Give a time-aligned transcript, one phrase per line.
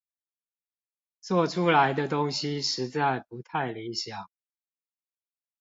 [1.19, 4.31] 做出來的東西實在不太理想